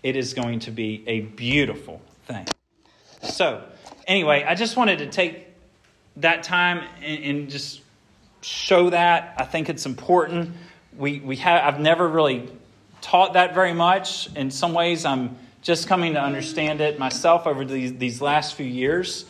[0.03, 2.47] It is going to be a beautiful thing.
[3.23, 3.63] So,
[4.07, 5.47] anyway, I just wanted to take
[6.17, 7.81] that time and, and just
[8.41, 9.35] show that.
[9.37, 10.55] I think it's important.
[10.97, 12.49] We, we have, I've never really
[13.01, 14.33] taught that very much.
[14.35, 18.65] In some ways, I'm just coming to understand it myself over these, these last few
[18.65, 19.25] years.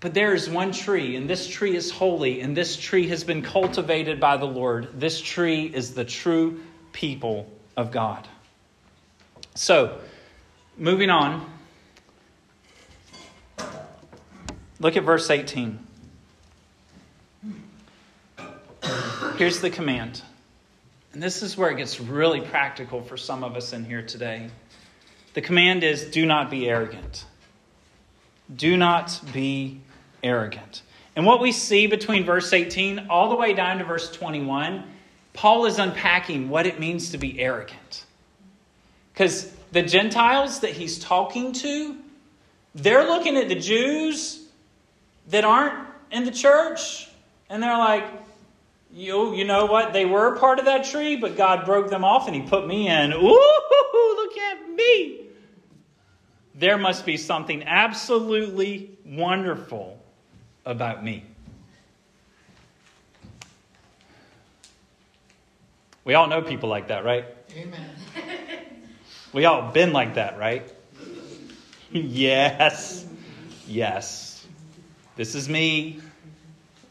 [0.00, 3.42] But there is one tree, and this tree is holy, and this tree has been
[3.42, 4.88] cultivated by the Lord.
[4.94, 6.60] This tree is the true
[6.92, 8.28] people of God.
[9.54, 9.98] So,
[10.76, 11.50] moving on,
[14.80, 15.78] look at verse 18.
[19.36, 20.22] Here's the command.
[21.12, 24.50] And this is where it gets really practical for some of us in here today.
[25.34, 27.24] The command is do not be arrogant.
[28.54, 29.80] Do not be
[30.22, 30.82] arrogant.
[31.14, 34.84] And what we see between verse 18 all the way down to verse 21,
[35.32, 38.04] Paul is unpacking what it means to be arrogant.
[39.12, 41.96] Because the Gentiles that he's talking to,
[42.74, 44.47] they're looking at the Jews
[45.28, 47.08] that aren't in the church,
[47.48, 48.04] and they're like,
[48.92, 49.92] you, you know what?
[49.92, 52.88] They were part of that tree, but God broke them off and He put me
[52.88, 53.12] in.
[53.12, 53.18] Ooh,
[54.16, 55.26] look at me.
[56.54, 60.02] There must be something absolutely wonderful
[60.64, 61.24] about me.
[66.04, 67.26] We all know people like that, right?
[67.54, 67.90] Amen.
[69.32, 70.72] we all been like that, right?
[71.92, 73.06] yes.
[73.66, 74.27] Yes.
[75.18, 75.98] This is me.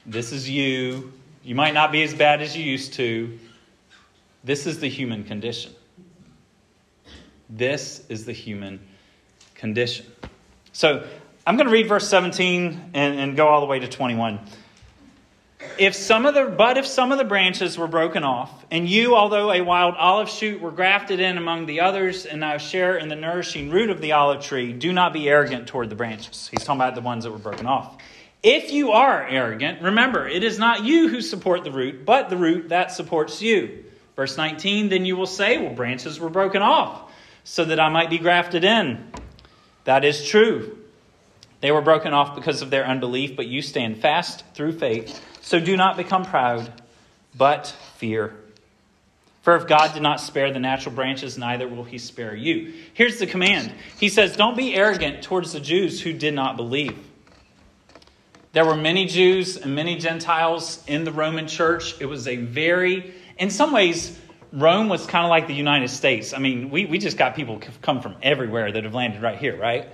[0.05, 1.13] This is you.
[1.45, 3.39] You might not be as bad as you used to.
[4.43, 5.73] This is the human condition.
[7.49, 8.85] This is the human
[9.55, 10.07] condition.
[10.73, 11.07] So
[11.45, 14.41] I'm going to read verse 17 and, and go all the way to 21.
[15.79, 19.15] If some of the but if some of the branches were broken off, and you,
[19.15, 23.09] although a wild olive shoot, were grafted in among the others, and now share in
[23.09, 26.47] the nourishing root of the olive tree, do not be arrogant toward the branches.
[26.51, 27.97] He's talking about the ones that were broken off.
[28.43, 32.37] If you are arrogant, remember, it is not you who support the root, but the
[32.37, 33.83] root that supports you.
[34.15, 37.11] Verse 19, then you will say, Well, branches were broken off,
[37.43, 39.11] so that I might be grafted in.
[39.85, 40.77] That is true.
[41.61, 45.19] They were broken off because of their unbelief, but you stand fast through faith.
[45.47, 46.69] So do not become proud,
[47.33, 48.35] but fear.
[49.43, 52.73] For if God did not spare the natural branches, neither will he spare you.
[52.93, 56.97] Here's the command He says, Don't be arrogant towards the Jews who did not believe.
[58.51, 61.95] There were many Jews and many Gentiles in the Roman church.
[62.01, 64.19] It was a very, in some ways,
[64.51, 66.33] Rome was kind of like the United States.
[66.33, 69.57] I mean, we, we just got people come from everywhere that have landed right here,
[69.57, 69.87] right?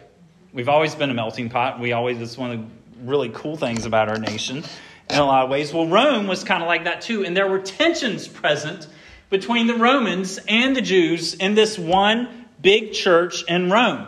[0.51, 1.79] We've always been a melting pot.
[1.79, 2.65] We always, it's one of the
[3.03, 4.63] really cool things about our nation
[5.09, 5.73] in a lot of ways.
[5.73, 8.87] Well, Rome was kind of like that too, and there were tensions present
[9.29, 14.07] between the Romans and the Jews in this one big church in Rome.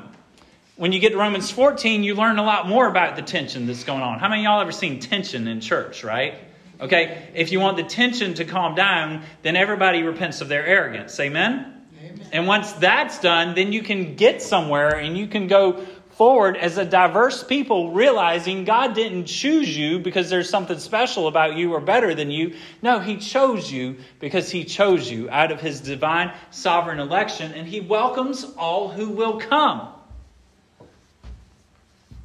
[0.77, 3.83] When you get to Romans 14, you learn a lot more about the tension that's
[3.83, 4.19] going on.
[4.19, 6.35] How many y'all ever seen tension in church, right?
[6.79, 11.17] Okay, if you want the tension to calm down, then everybody repents of their arrogance.
[11.19, 11.85] Amen?
[12.03, 12.27] Amen?
[12.33, 15.85] And once that's done, then you can get somewhere and you can go
[16.17, 21.55] forward as a diverse people, realizing God didn't choose you because there's something special about
[21.55, 22.55] you or better than you.
[22.81, 27.67] No, He chose you because He chose you out of His divine sovereign election, and
[27.67, 29.89] He welcomes all who will come.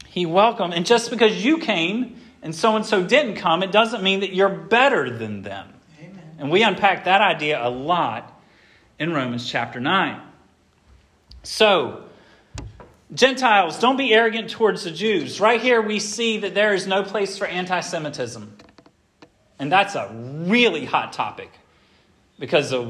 [0.06, 4.02] He welcomed, and just because you came and so and so didn't come, it doesn't
[4.02, 5.68] mean that you're better than them.
[6.00, 6.22] Amen.
[6.38, 8.40] And we unpack that idea a lot
[8.98, 10.20] in Romans chapter 9.
[11.42, 12.04] So,
[13.12, 15.40] Gentiles, don't be arrogant towards the Jews.
[15.40, 18.56] Right here, we see that there is no place for anti Semitism.
[19.58, 21.50] And that's a really hot topic
[22.38, 22.88] because of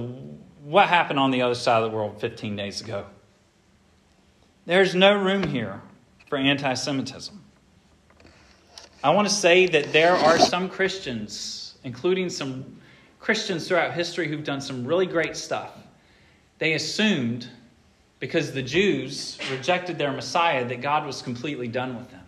[0.62, 3.06] what happened on the other side of the world 15 days ago.
[4.66, 5.80] There's no room here
[6.28, 7.42] for anti Semitism.
[9.02, 12.78] I want to say that there are some Christians, including some
[13.18, 15.72] Christians throughout history, who've done some really great stuff.
[16.58, 17.48] They assumed
[18.20, 22.20] because the Jews rejected their Messiah that God was completely done with them.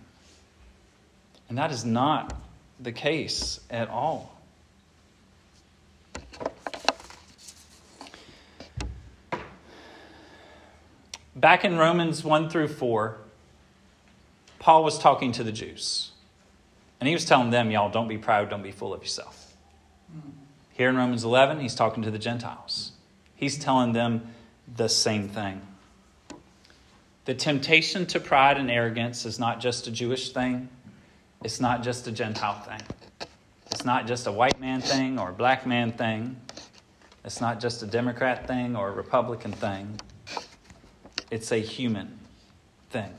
[1.49, 2.35] And that is not
[2.81, 4.41] the case at all.
[11.37, 13.19] Back in Romans 1 through 4,
[14.59, 16.13] Paul was talking to the Jews.
[17.01, 19.55] And he was telling them, y'all, don't be proud, don't be full of yourself.
[20.73, 22.93] Here in Romans 11, he's talking to the Gentiles.
[23.35, 24.29] He's telling them
[24.75, 25.61] the same thing.
[27.25, 30.69] The temptation to pride and arrogance is not just a Jewish thing,
[31.45, 32.81] it's not just a Gentile thing.
[33.71, 36.37] It's not just a white man thing or a black man thing.
[37.25, 40.01] It's not just a Democrat thing or a Republican thing.
[41.31, 42.19] It's a human
[42.91, 43.13] thing.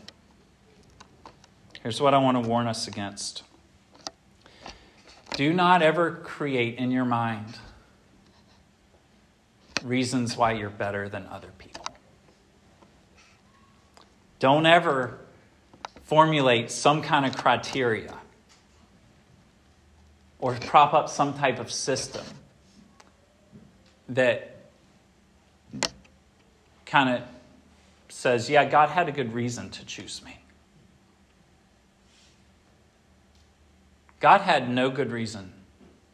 [1.81, 3.43] Here's what I want to warn us against
[5.35, 7.57] do not ever create in your mind
[9.83, 11.62] reasons why you're better than other people.
[14.43, 15.19] Don't ever
[16.03, 18.13] formulate some kind of criteria
[20.37, 22.25] or prop up some type of system
[24.09, 24.57] that
[26.85, 27.21] kind of
[28.09, 30.37] says, yeah, God had a good reason to choose me.
[34.19, 35.53] God had no good reason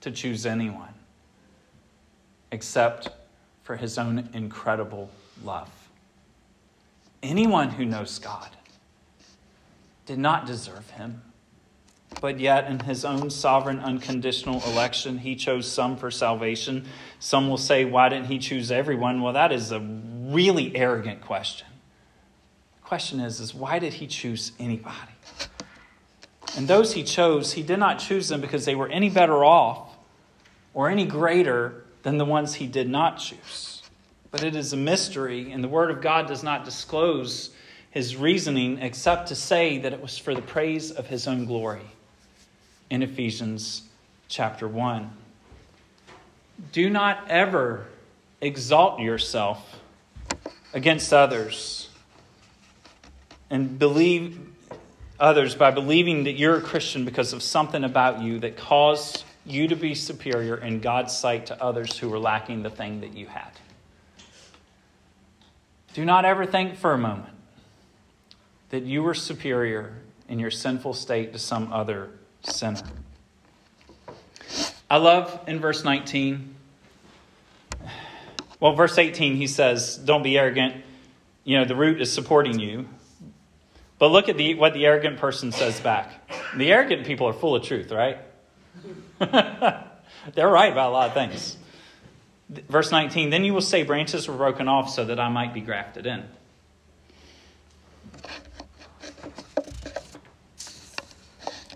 [0.02, 0.94] to choose anyone
[2.52, 3.10] except
[3.64, 5.10] for his own incredible
[5.44, 5.79] love.
[7.22, 8.50] Anyone who knows God
[10.06, 11.22] did not deserve him.
[12.22, 16.86] But yet, in his own sovereign, unconditional election, he chose some for salvation.
[17.20, 19.22] Some will say, Why didn't he choose everyone?
[19.22, 21.68] Well, that is a really arrogant question.
[22.82, 25.12] The question is, is why did he choose anybody?
[26.58, 29.96] And those he chose, he did not choose them because they were any better off
[30.74, 33.79] or any greater than the ones he did not choose
[34.32, 37.52] but it is a mystery, and the Word of God does not disclose
[37.92, 41.86] his reasoning except to say that it was for the praise of his own glory
[42.90, 43.84] in Ephesians
[44.28, 45.10] chapter 1.
[46.72, 47.88] Do not ever
[48.42, 49.80] exalt yourself
[50.74, 51.90] against others
[53.50, 54.40] and believe
[55.20, 59.68] others by believing that you're a Christian because of something about you that caused you
[59.68, 63.26] to be superior in God's sight to others who were lacking the thing that you
[63.26, 63.52] had.
[66.00, 67.36] Do not ever think for a moment
[68.70, 69.98] that you were superior
[70.30, 72.84] in your sinful state to some other sinner.
[74.90, 76.56] I love in verse 19.
[78.62, 80.86] Well, verse 18, he says, Don't be arrogant.
[81.44, 82.88] You know, the root is supporting you.
[83.98, 86.32] But look at the, what the arrogant person says back.
[86.56, 88.20] The arrogant people are full of truth, right?
[89.20, 91.58] They're right about a lot of things.
[92.50, 95.62] Verse 19, then you will say, Branches were broken off so that I might be
[95.62, 96.24] grafted in.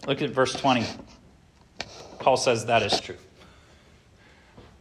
[0.07, 0.86] Look at verse 20.
[2.19, 3.17] Paul says that is true.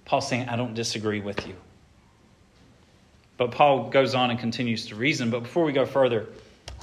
[0.05, 1.55] Paul's saying, I don't disagree with you.
[3.37, 5.31] But Paul goes on and continues to reason.
[5.31, 6.27] But before we go further,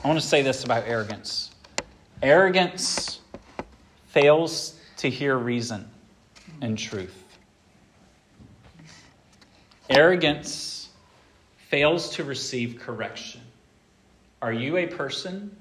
[0.03, 1.51] I want to say this about arrogance
[2.22, 3.20] arrogance
[4.07, 5.89] fails to hear reason
[6.62, 7.24] and truth.
[9.90, 10.90] Arrogance
[11.70, 13.42] fails to receive correction.
[14.42, 15.56] Are you a person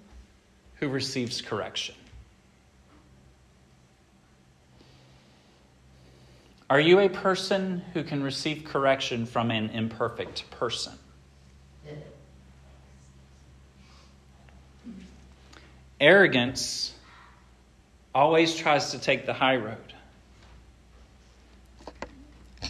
[0.76, 1.94] who receives correction?
[6.70, 10.92] Are you a person who can receive correction from an imperfect person?
[16.00, 16.92] Arrogance
[18.14, 19.94] always tries to take the high road.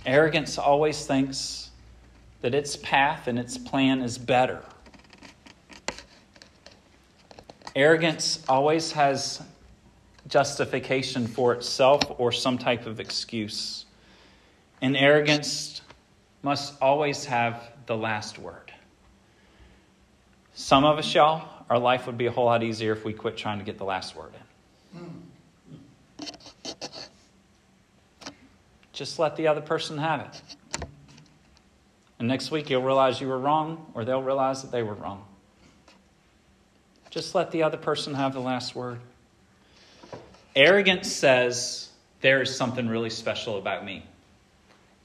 [0.06, 1.70] Arrogance always thinks
[2.40, 4.62] that its path and its plan is better.
[7.74, 9.42] Arrogance always has
[10.28, 13.86] justification for itself or some type of excuse.
[14.80, 15.80] And arrogance
[16.42, 18.72] must always have the last word.
[20.54, 23.36] Some of us, y'all, our life would be a whole lot easier if we quit
[23.36, 24.98] trying to get the last word in.
[24.98, 25.27] Hmm.
[28.98, 30.88] Just let the other person have it.
[32.18, 35.24] And next week you'll realize you were wrong, or they'll realize that they were wrong.
[37.08, 38.98] Just let the other person have the last word.
[40.56, 41.90] Arrogance says
[42.22, 44.02] there is something really special about me.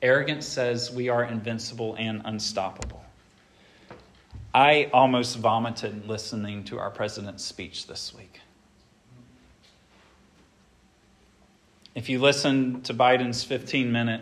[0.01, 3.05] Arrogance says we are invincible and unstoppable.
[4.55, 8.39] I almost vomited listening to our president's speech this week.
[11.95, 14.21] If you listen to Biden's 15 minute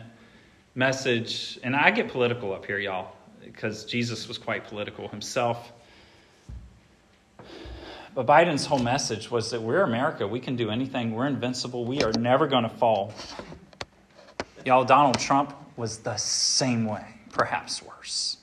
[0.76, 5.72] message, and I get political up here, y'all, because Jesus was quite political himself.
[8.14, 10.28] But Biden's whole message was that we're America.
[10.28, 11.14] We can do anything.
[11.14, 11.86] We're invincible.
[11.86, 13.14] We are never going to fall.
[14.66, 18.38] Y'all, Donald Trump was the same way, perhaps worse.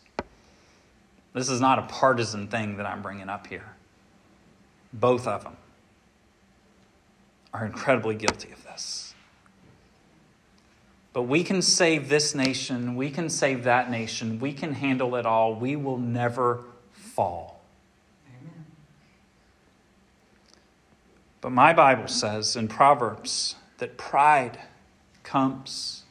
[1.35, 3.75] This is not a partisan thing that I'm bringing up here.
[4.95, 5.57] Both of them
[7.53, 9.08] are incredibly guilty of this.
[11.13, 12.95] But we can save this nation.
[12.95, 14.39] We can save that nation.
[14.39, 15.55] We can handle it all.
[15.55, 17.61] We will never fall.
[18.29, 18.67] Amen.
[21.41, 24.59] But my Bible says in Proverbs that pride
[25.23, 26.03] comes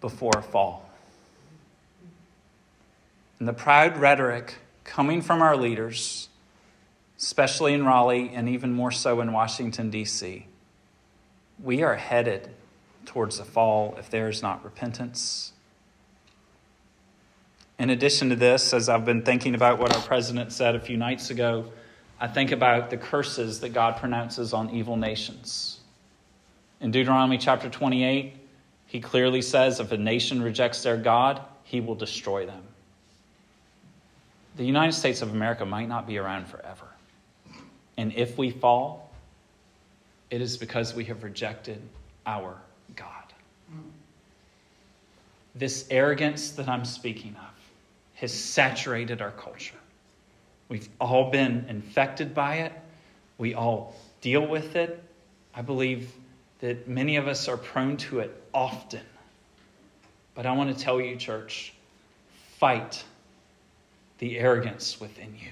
[0.00, 0.90] before a fall.
[3.38, 6.28] And the proud rhetoric coming from our leaders,
[7.18, 10.46] especially in Raleigh and even more so in Washington, D.C.,
[11.62, 12.50] we are headed
[13.10, 15.52] towards the fall if there is not repentance.
[17.76, 20.96] In addition to this, as I've been thinking about what our president said a few
[20.96, 21.72] nights ago,
[22.20, 25.80] I think about the curses that God pronounces on evil nations.
[26.80, 28.36] In Deuteronomy chapter 28,
[28.86, 32.62] he clearly says if a nation rejects their God, he will destroy them.
[34.56, 36.86] The United States of America might not be around forever.
[37.96, 39.10] And if we fall,
[40.30, 41.82] it is because we have rejected
[42.24, 42.56] our.
[45.54, 47.54] This arrogance that I'm speaking of
[48.14, 49.76] has saturated our culture.
[50.68, 52.72] We've all been infected by it,
[53.38, 55.02] we all deal with it.
[55.54, 56.12] I believe
[56.60, 59.00] that many of us are prone to it often.
[60.34, 61.72] But I want to tell you, church,
[62.58, 63.02] fight
[64.18, 65.48] the arrogance within you.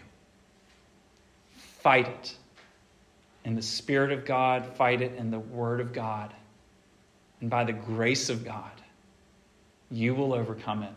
[1.80, 2.36] Fight it
[3.44, 6.32] in the Spirit of God, fight it in the Word of God.
[7.40, 8.70] And by the grace of God,
[9.90, 10.92] you will overcome it.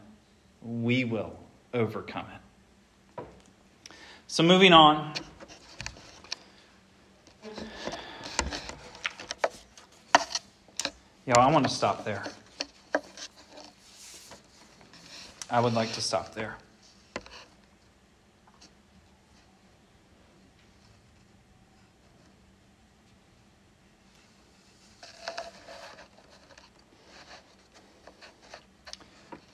[0.61, 1.37] We will
[1.73, 3.23] overcome it.
[4.27, 5.13] So, moving on.
[11.25, 12.23] Yeah, I want to stop there.
[15.49, 16.55] I would like to stop there.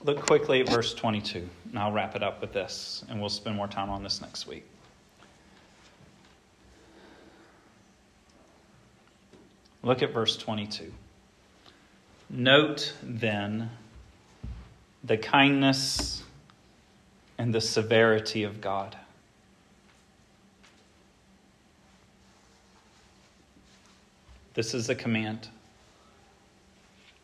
[0.08, 3.58] Look quickly at verse 22, and I'll wrap it up with this, and we'll spend
[3.58, 4.64] more time on this next week.
[9.84, 10.93] Look at verse 22.
[12.30, 13.70] Note then
[15.03, 16.24] the kindness
[17.38, 18.95] and the severity of God.
[24.53, 25.49] This is a command.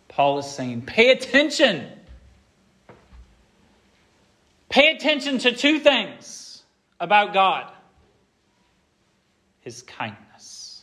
[0.10, 1.88] Paul is saying, pay attention.
[4.74, 6.64] Pay attention to two things
[7.00, 7.72] about God
[9.62, 10.82] his kindness.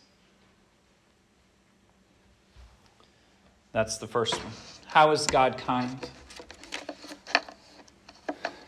[3.73, 4.53] That's the first one.
[4.87, 6.09] How is God kind?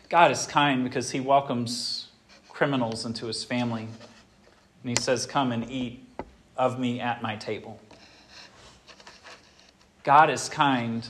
[0.09, 2.09] God is kind because he welcomes
[2.49, 3.87] criminals into his family.
[4.83, 6.05] And he says, Come and eat
[6.57, 7.79] of me at my table.
[10.03, 11.07] God is kind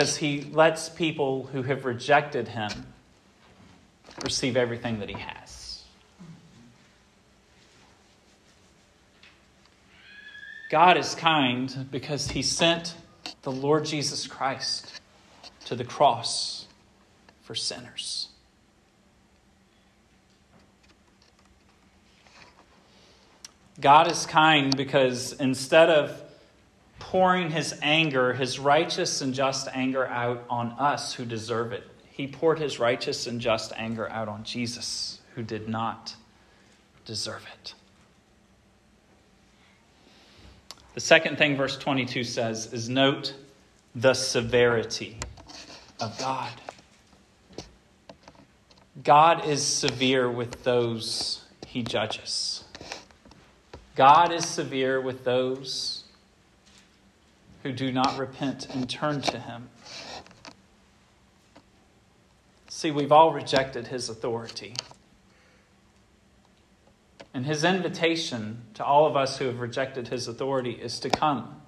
[0.00, 2.70] because he lets people who have rejected him
[4.24, 5.84] receive everything that he has.
[10.70, 12.94] God is kind because he sent
[13.42, 15.02] the Lord Jesus Christ
[15.66, 16.66] to the cross
[17.42, 18.28] for sinners.
[23.78, 26.22] God is kind because instead of
[27.00, 31.84] pouring his anger, his righteous and just anger, out on us who deserve it.
[32.08, 36.14] He poured his righteous and just anger out on Jesus, who did not
[37.04, 37.74] deserve it.
[40.94, 43.34] The second thing verse 22 says is note
[43.94, 45.16] the severity
[46.00, 46.52] of God.
[49.02, 52.64] God is severe with those he judges.
[53.96, 55.99] God is severe with those
[57.62, 59.68] who do not repent and turn to him.
[62.68, 64.74] See, we've all rejected his authority.
[67.34, 71.60] And his invitation to all of us who have rejected his authority is to come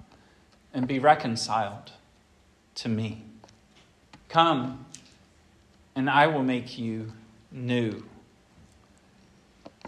[0.73, 1.91] and be reconciled
[2.75, 3.23] to me.
[4.27, 4.85] Come,
[5.95, 7.13] and I will make you
[7.51, 8.03] new.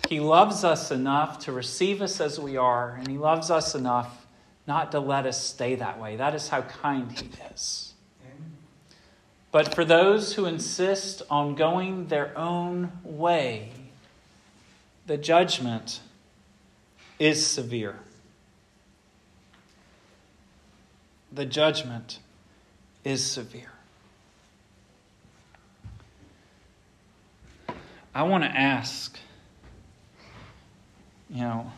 [0.07, 4.24] He loves us enough to receive us as we are, and he loves us enough
[4.67, 6.15] not to let us stay that way.
[6.15, 7.93] That is how kind He is.
[9.51, 13.71] But for those who insist on going their own way,
[15.05, 16.01] the judgment
[17.19, 17.99] is severe.
[21.31, 22.19] The judgment
[23.05, 23.71] is severe.
[28.13, 29.17] I want to ask,
[31.29, 31.71] you know,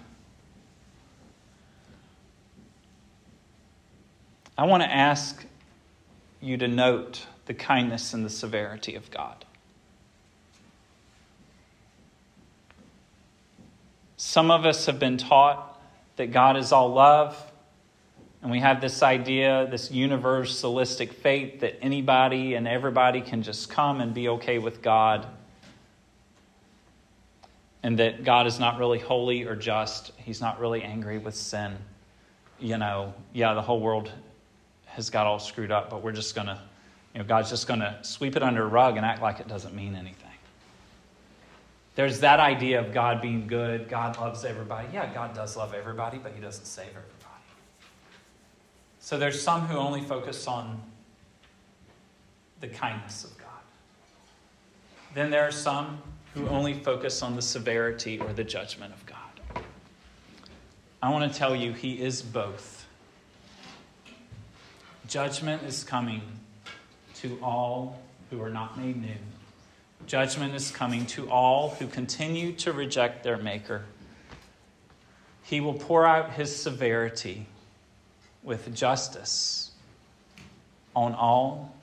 [4.58, 5.45] I want to ask
[6.41, 9.45] you to note the kindness and the severity of God.
[14.18, 15.80] Some of us have been taught
[16.16, 17.39] that God is all love,
[18.41, 24.01] and we have this idea, this universalistic faith that anybody and everybody can just come
[24.01, 25.28] and be okay with God,
[27.84, 30.12] and that God is not really holy or just.
[30.18, 31.78] He's not really angry with sin.
[32.60, 34.12] You know, yeah, the whole world
[34.98, 36.60] has got all screwed up, but we're just going to,
[37.14, 39.48] you know, God's just going to sweep it under a rug and act like it
[39.48, 40.28] doesn't mean anything.
[41.95, 44.88] There's that idea of God being good, God loves everybody.
[44.91, 47.14] Yeah, God does love everybody, but He doesn't save everybody.
[49.00, 50.82] So there's some who only focus on
[52.60, 53.48] the kindness of God.
[55.14, 56.02] Then there are some
[56.34, 59.64] who only focus on the severity or the judgment of God.
[61.02, 62.76] I want to tell you, He is both.
[65.08, 66.22] Judgment is coming
[67.16, 67.99] to all
[68.30, 69.16] who are not made new.
[70.05, 73.86] Judgment is coming to all who continue to reject their Maker.
[75.43, 77.47] He will pour out his severity
[78.43, 79.72] with justice
[80.95, 81.76] on all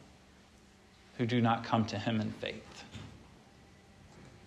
[1.18, 2.84] who do not come to him in faith.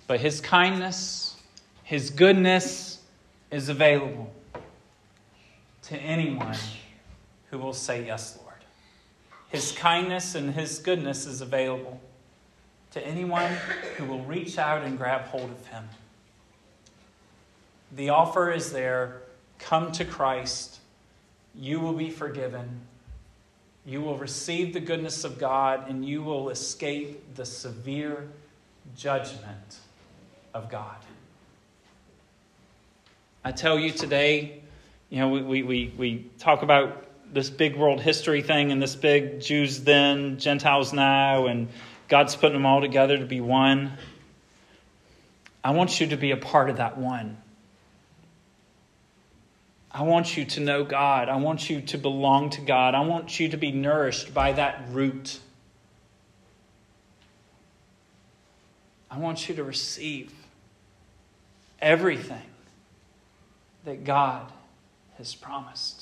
[0.06, 1.36] But his kindness,
[1.84, 3.02] his goodness
[3.50, 4.34] is available
[5.84, 6.58] to anyone
[7.50, 8.47] who will say, Yes, Lord.
[9.50, 12.02] His kindness and His goodness is available
[12.92, 13.52] to anyone
[13.96, 15.88] who will reach out and grab hold of Him.
[17.96, 19.22] The offer is there
[19.60, 20.80] come to Christ.
[21.56, 22.82] You will be forgiven.
[23.86, 28.28] You will receive the goodness of God, and you will escape the severe
[28.98, 29.80] judgment
[30.54, 30.98] of God.
[33.46, 34.62] I tell you today,
[35.10, 39.40] you know, we, we, we talk about this big world history thing and this big
[39.40, 41.68] Jews then, Gentiles now, and
[42.08, 43.94] God's putting them all together to be one.
[45.64, 47.38] I want you to be a part of that one.
[49.92, 51.28] I want you to know God.
[51.28, 52.94] I want you to belong to God.
[52.94, 55.40] I want you to be nourished by that root.
[59.10, 60.32] I want you to receive
[61.80, 62.44] everything
[63.86, 64.52] that God
[65.18, 65.97] has promised.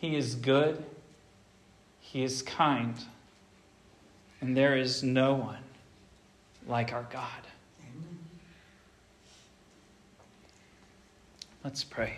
[0.00, 0.82] He is good,
[2.00, 2.94] He is kind,
[4.40, 5.62] and there is no one
[6.66, 7.28] like our God.
[11.62, 12.16] Let's pray.